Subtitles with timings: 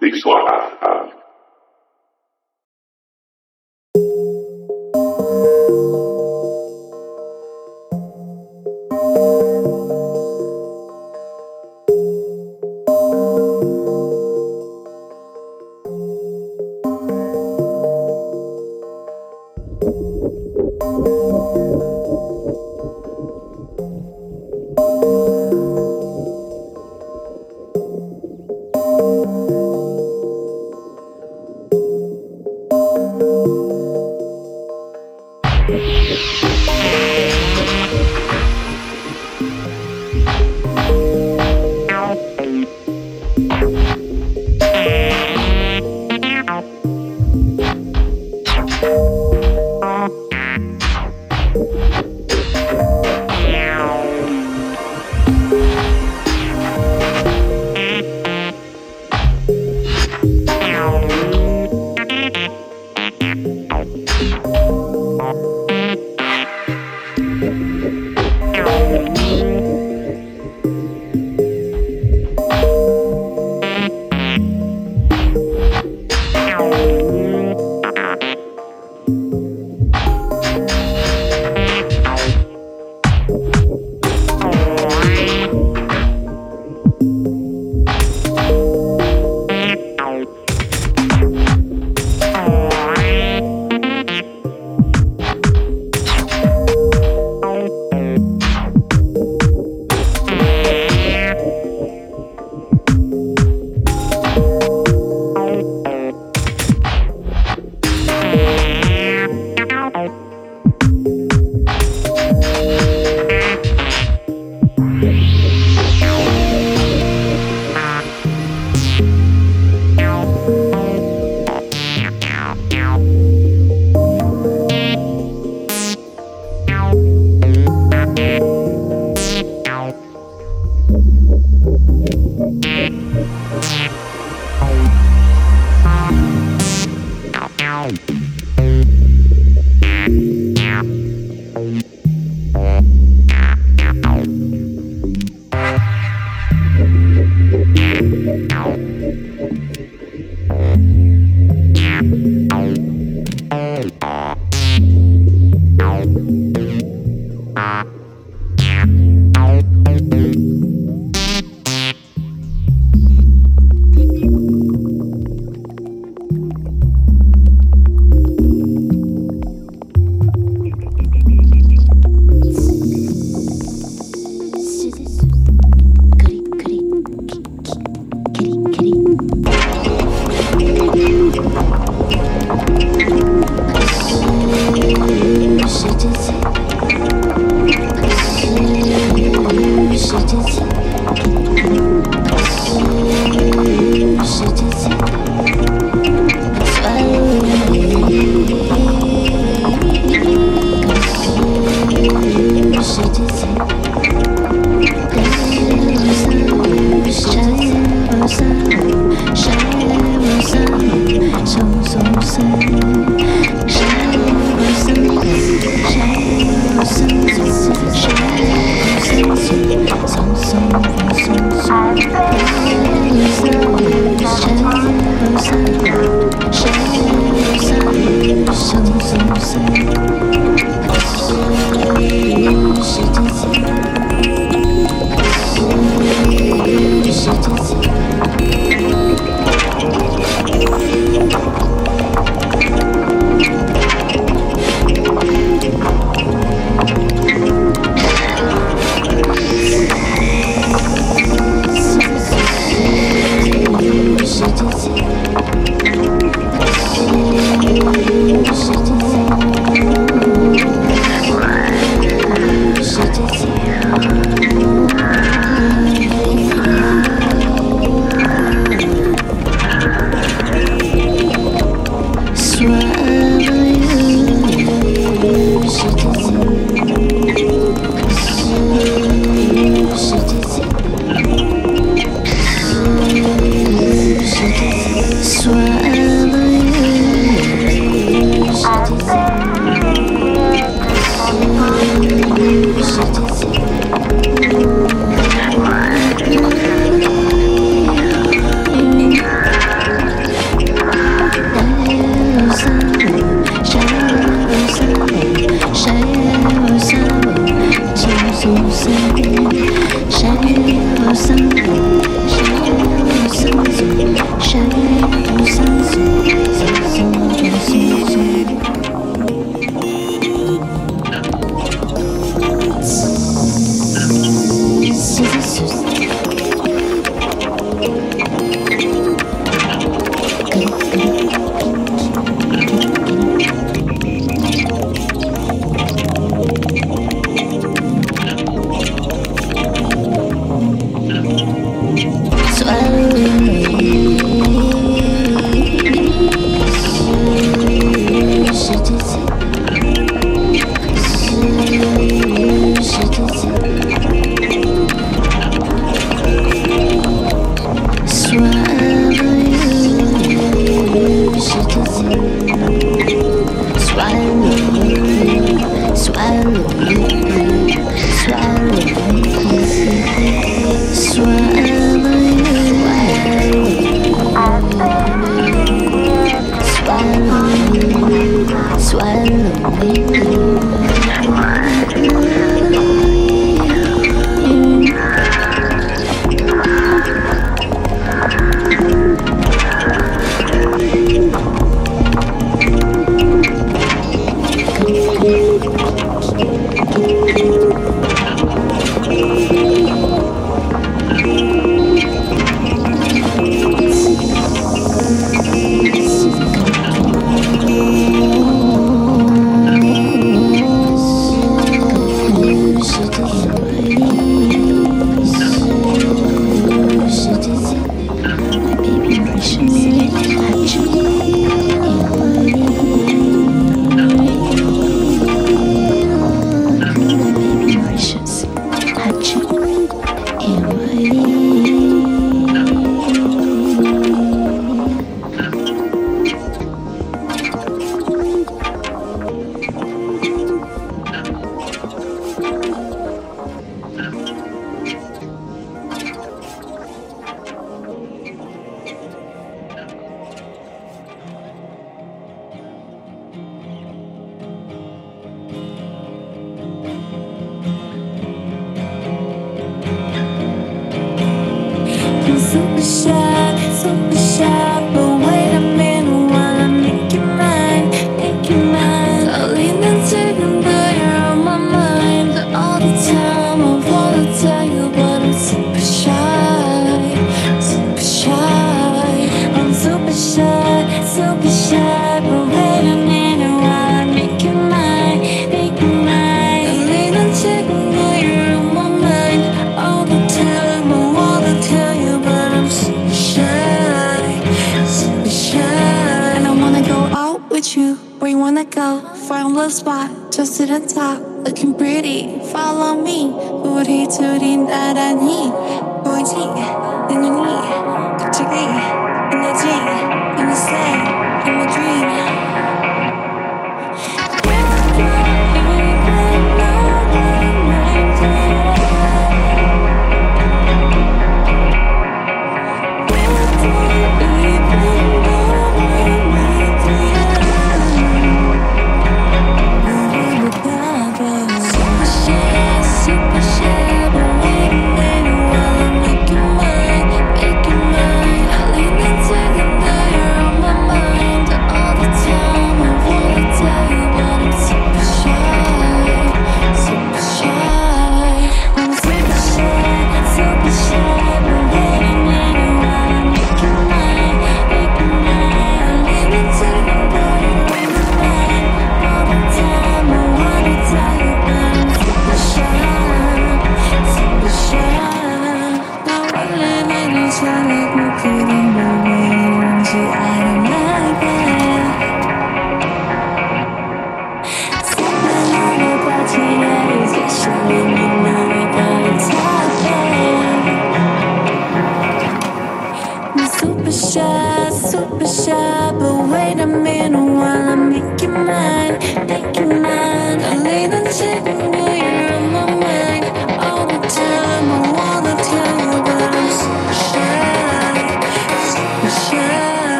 [0.00, 1.23] Big Swap.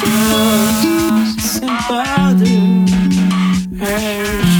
[0.00, 2.44] Deus sentado
[3.80, 4.50] És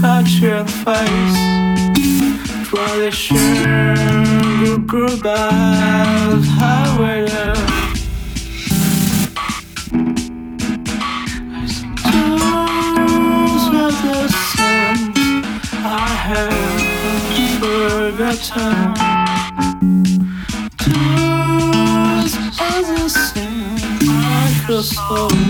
[0.00, 1.38] culture face
[2.64, 7.26] For the sugar group of highway
[15.82, 18.99] I have a better
[25.12, 25.49] Oh.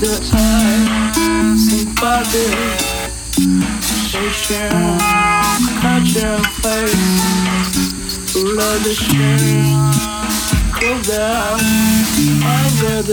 [0.00, 0.36] 的爱
[1.56, 1.66] 曾
[1.96, 2.34] 发癫，
[4.06, 4.42] 谁先
[5.80, 6.14] 他先
[6.60, 6.62] 飞？
[8.34, 9.02] 无聊的事，
[10.72, 11.10] 苦的，
[12.42, 12.46] 爱
[13.02, 13.10] 的。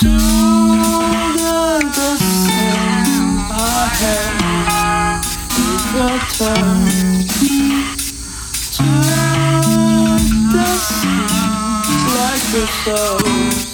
[0.00, 0.08] Do
[1.92, 3.32] the same
[6.40, 6.91] I.
[12.52, 13.71] suppose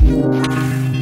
[0.00, 0.93] Música